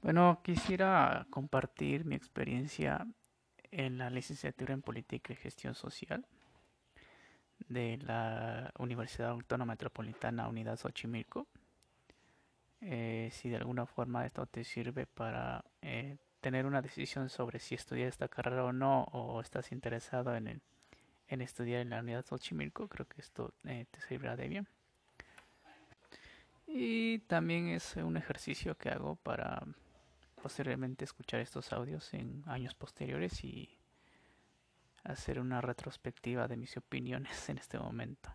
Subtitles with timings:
[0.00, 3.04] Bueno, quisiera compartir mi experiencia
[3.72, 6.24] en la licenciatura en Política y Gestión Social
[7.68, 11.48] de la Universidad Autónoma Metropolitana Unidad Xochimilco.
[12.80, 17.74] Eh, si de alguna forma esto te sirve para eh, tener una decisión sobre si
[17.74, 20.62] estudiar esta carrera o no, o estás interesado en,
[21.26, 24.68] en estudiar en la Unidad Xochimilco, creo que esto eh, te servirá de bien.
[26.68, 29.66] Y también es un ejercicio que hago para
[30.42, 33.78] posteriormente escuchar estos audios en años posteriores y
[35.04, 38.30] hacer una retrospectiva de mis opiniones en este momento.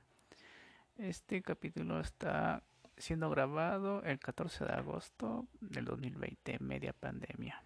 [0.98, 2.64] Este capítulo está
[2.98, 7.64] siendo grabado el 14 de agosto del 2020, media pandemia.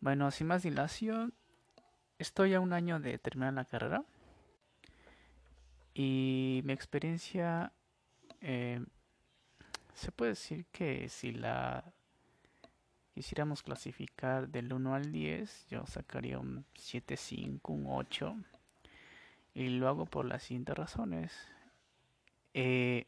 [0.00, 1.32] Bueno, sin más dilación,
[2.18, 4.04] estoy a un año de terminar la carrera
[5.94, 7.72] y mi experiencia
[8.40, 8.84] eh,
[9.94, 11.84] se puede decir que si la
[13.14, 18.36] quisiéramos clasificar del 1 al 10, yo sacaría un 7.5, un 8.
[19.54, 21.32] Y lo hago por las siguientes razones.
[22.54, 23.06] Eh,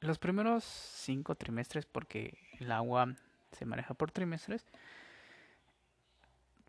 [0.00, 3.14] los primeros 5 trimestres, porque el agua
[3.52, 4.64] se maneja por trimestres,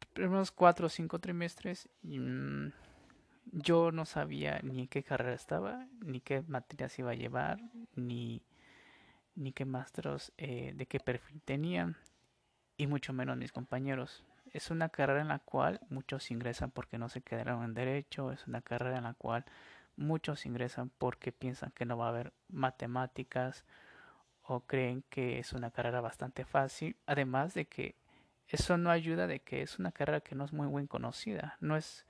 [0.02, 2.68] los primeros 4 o 5 trimestres, mm,
[3.54, 7.60] yo no sabía ni en qué carrera estaba, ni qué materias iba a llevar,
[7.96, 8.42] ni
[9.36, 11.98] ni qué maestros eh, de qué perfil tenían,
[12.78, 14.24] y mucho menos mis compañeros.
[14.54, 18.48] Es una carrera en la cual muchos ingresan porque no se quedaron en derecho, es
[18.48, 19.46] una carrera en la cual
[19.96, 23.66] muchos ingresan porque piensan que no va a haber matemáticas
[24.44, 27.96] o creen que es una carrera bastante fácil, además de que
[28.48, 31.78] eso no ayuda de que es una carrera que no es muy bien conocida, no
[31.78, 32.06] es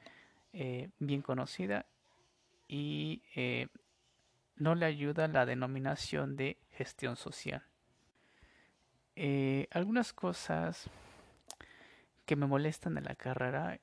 [0.53, 1.86] eh, bien conocida
[2.67, 3.67] y eh,
[4.62, 7.64] no le ayuda la denominación de gestión social.
[9.16, 10.88] Eh, algunas cosas
[12.28, 13.80] que me molestan de la carrera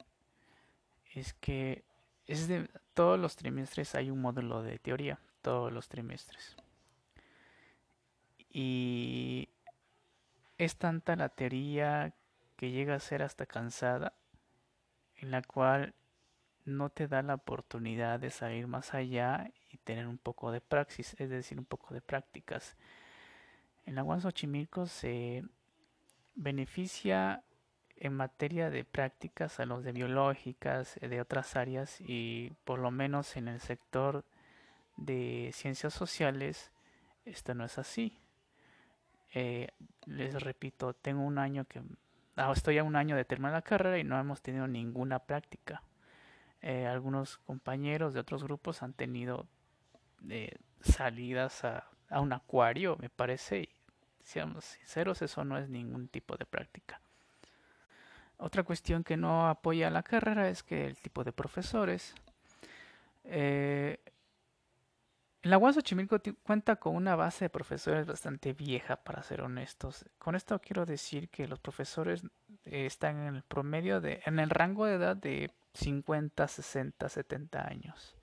[1.14, 1.82] es que
[2.26, 6.56] es de todos los trimestres hay un módulo de teoría, todos los trimestres.
[8.48, 9.48] Y
[10.58, 12.14] es tanta la teoría
[12.56, 14.12] que llega a ser hasta cansada,
[15.16, 15.94] en la cual
[16.64, 19.50] no te da la oportunidad de salir más allá
[19.88, 22.76] tener un poco de praxis, es decir, un poco de prácticas.
[23.86, 25.44] En la Xochimilco se
[26.34, 27.42] beneficia
[27.96, 33.34] en materia de prácticas a los de biológicas, de otras áreas y por lo menos
[33.38, 34.26] en el sector
[34.98, 36.70] de ciencias sociales
[37.24, 38.18] esto no es así.
[39.32, 39.68] Eh,
[40.04, 41.80] les repito, tengo un año que
[42.36, 45.82] ah, estoy a un año de terminar la carrera y no hemos tenido ninguna práctica.
[46.60, 49.48] Eh, algunos compañeros de otros grupos han tenido
[50.28, 53.68] eh, salidas a, un acuario, me parece, y
[54.20, 57.00] seamos sinceros, eso no es ningún tipo de práctica.
[58.38, 62.14] Otra cuestión que no apoya la carrera es que el tipo de profesores.
[63.24, 63.98] Eh,
[65.42, 70.04] la UAS Xochimilco cuenta con una base de profesores bastante vieja, para ser honestos.
[70.18, 72.22] Con esto quiero decir que los profesores
[72.64, 78.17] están en el promedio de, en el rango de edad de 50, 60, 70 años.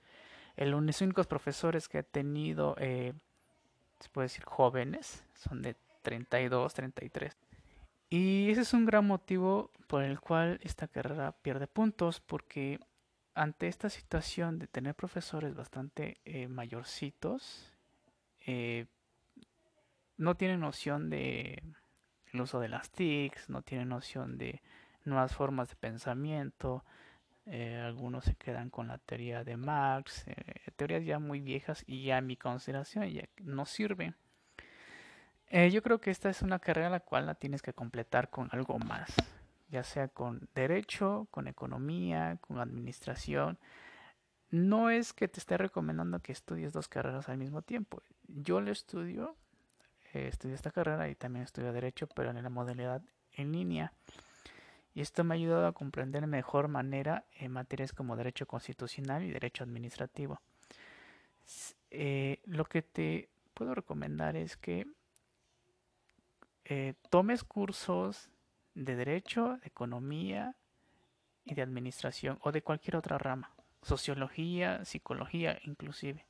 [0.56, 3.14] El, los únicos profesores que ha tenido, eh,
[4.00, 7.38] se puede decir, jóvenes, son de 32, 33.
[8.10, 12.80] Y ese es un gran motivo por el cual esta carrera pierde puntos, porque
[13.34, 17.74] ante esta situación de tener profesores bastante eh, mayorcitos,
[18.46, 18.86] eh,
[20.18, 21.62] no tienen noción de
[22.32, 24.62] el uso de las TICs, no tienen noción de
[25.04, 26.84] nuevas formas de pensamiento,
[27.48, 32.10] eh, algunos se quedan con la teoría de Marx, eh, teorías ya muy viejas y
[32.10, 34.16] en mi consideración ya no sirven.
[35.48, 38.50] Eh, yo creo que esta es una carrera la cual la tienes que completar con
[38.52, 39.14] algo más,
[39.70, 43.60] ya sea con derecho, con economía, con administración.
[44.50, 48.02] No es que te esté recomendando que estudies dos carreras al mismo tiempo.
[48.28, 49.36] Yo lo estudio,
[50.14, 53.04] estudio esta carrera y también estudio derecho, pero en la modalidad
[53.34, 53.94] en línea
[54.96, 59.24] y esto me ha ayudado a comprender de mejor manera en materias como derecho constitucional
[59.24, 60.40] y derecho administrativo.
[61.92, 64.88] Eh, lo que te puedo recomendar es que
[66.64, 68.30] eh, tomes cursos
[68.74, 70.56] de derecho, de economía
[71.44, 76.26] y de administración o de cualquier otra rama, sociología, psicología inclusive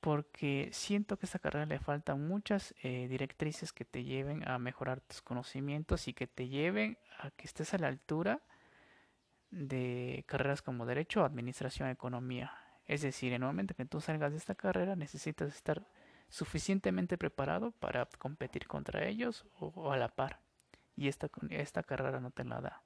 [0.00, 4.58] porque siento que a esta carrera le faltan muchas eh, directrices que te lleven a
[4.58, 8.40] mejorar tus conocimientos y que te lleven a que estés a la altura
[9.50, 12.52] de carreras como Derecho, Administración, Economía.
[12.86, 15.86] Es decir, en el momento que tú salgas de esta carrera necesitas estar
[16.28, 20.40] suficientemente preparado para competir contra ellos o, a la par.
[20.96, 22.82] Y esta, esta carrera no te la da.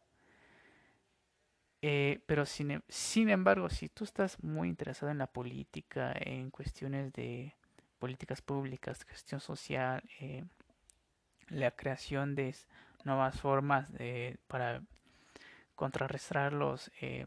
[1.87, 6.51] Eh, pero sin, em, sin, embargo, si tú estás muy interesado en la política, en
[6.51, 7.55] cuestiones de
[7.99, 10.45] políticas públicas, gestión social, eh,
[11.51, 12.57] la creación de
[13.05, 14.83] nuevas formas de, para
[15.75, 17.27] contrarrestar los, eh,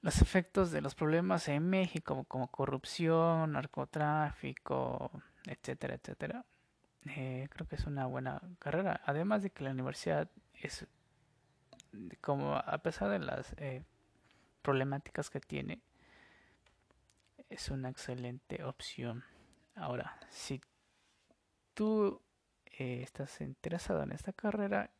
[0.00, 5.10] los efectos de los problemas en México, como corrupción, narcotráfico,
[5.44, 6.46] etcétera, etcétera.
[7.04, 9.02] creo que es una buena carrera.
[9.04, 10.86] Además de que la universidad es
[12.20, 13.84] como a pesar de las eh,
[14.62, 15.80] problemáticas que tiene,
[17.48, 19.24] es una excelente opción.
[19.74, 20.60] Ahora, si
[21.74, 22.20] tú
[22.66, 24.90] eh, estás interesado en esta carrera,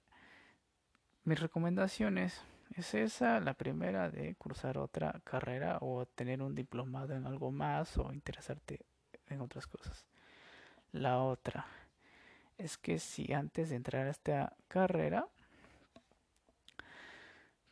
[1.24, 2.42] mis recomendaciones
[2.76, 7.96] es esa, la primera de cruzar otra carrera o tener un diplomado en algo más
[7.98, 8.84] o interesarte
[9.28, 10.06] en otras cosas.
[10.92, 11.66] La otra
[12.58, 15.28] es que si antes de entrar a esta carrera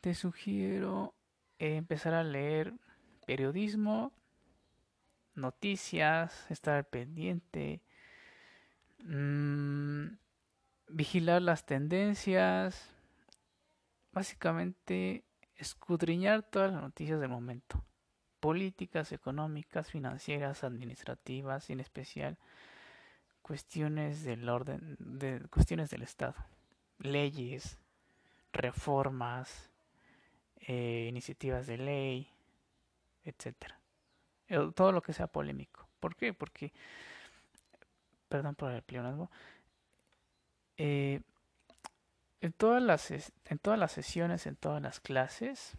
[0.03, 1.15] te sugiero
[1.59, 2.73] empezar a leer
[3.25, 4.11] periodismo,
[5.33, 7.81] noticias, estar pendiente,
[8.99, 10.07] mm,
[10.89, 12.89] vigilar las tendencias,
[14.11, 15.23] básicamente
[15.55, 17.81] escudriñar todas las noticias del momento,
[18.41, 22.37] políticas, económicas, financieras, administrativas, en especial
[23.41, 26.35] cuestiones del orden, de cuestiones del Estado,
[26.97, 27.79] leyes,
[28.51, 29.69] reformas,
[30.65, 32.29] eh, iniciativas de ley,
[33.25, 33.79] etcétera.
[34.75, 35.87] Todo lo que sea polémico.
[35.99, 36.33] ¿Por qué?
[36.33, 36.71] Porque,
[38.29, 39.29] perdón por el pleonasmo,
[40.77, 41.21] eh,
[42.39, 45.77] en, todas las, en todas las sesiones, en todas las clases,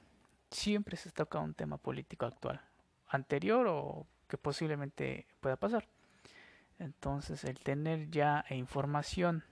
[0.51, 2.61] siempre se toca un tema político actual,
[3.09, 5.89] anterior o que posiblemente pueda pasar.
[6.79, 9.45] Entonces, el tener ya información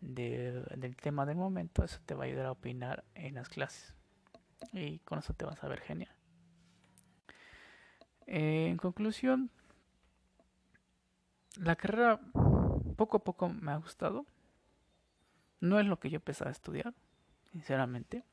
[0.00, 3.97] del tema del momento, eso te va a ayudar a opinar en las clases
[4.72, 6.14] y con eso te vas a ver genial.
[8.26, 9.50] en conclusión,
[11.56, 12.20] la carrera
[12.96, 14.26] poco a poco me ha gustado.
[15.60, 16.94] No es lo que yo pensaba estudiar,
[17.52, 18.24] sinceramente.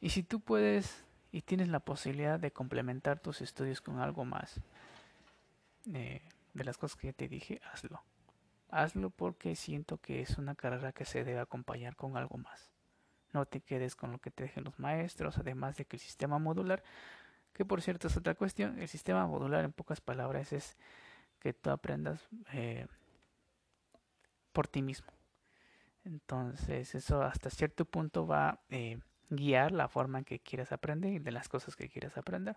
[0.00, 4.60] Y si tú puedes y tienes la posibilidad de complementar tus estudios con algo más
[5.92, 6.22] eh,
[6.54, 8.02] de las cosas que ya te dije, hazlo.
[8.70, 12.70] Hazlo porque siento que es una carrera que se debe acompañar con algo más.
[13.32, 16.38] No te quedes con lo que te dejen los maestros, además de que el sistema
[16.38, 16.82] modular,
[17.52, 20.76] que por cierto es otra cuestión, el sistema modular en pocas palabras es
[21.40, 22.86] que tú aprendas eh,
[24.52, 25.08] por ti mismo.
[26.04, 28.98] Entonces eso hasta cierto punto va a eh,
[29.28, 32.56] guiar la forma en que quieras aprender y de las cosas que quieras aprender.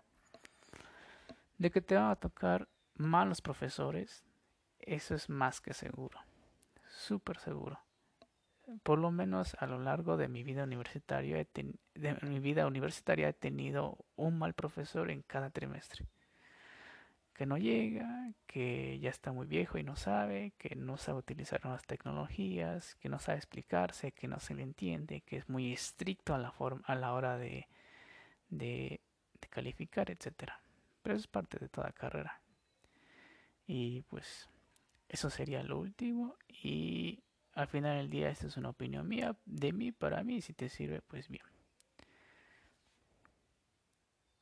[1.58, 4.24] De que te van a tocar malos profesores,
[4.78, 6.18] eso es más que seguro,
[6.88, 7.78] súper seguro
[8.82, 13.32] por lo menos a lo largo de mi vida universitaria de mi vida universitaria he
[13.32, 16.06] tenido un mal profesor en cada trimestre
[17.34, 21.64] que no llega, que ya está muy viejo y no sabe, que no sabe utilizar
[21.64, 26.34] nuevas tecnologías, que no sabe explicarse, que no se le entiende, que es muy estricto
[26.34, 27.68] a la forma a la hora de,
[28.48, 29.00] de,
[29.40, 30.60] de calificar, etcétera.
[31.02, 32.40] Pero eso es parte de toda carrera.
[33.66, 34.48] Y pues
[35.08, 37.22] eso sería lo último y
[37.54, 40.68] al final del día esta es una opinión mía, de mí, para mí, si te
[40.68, 41.51] sirve, pues bien.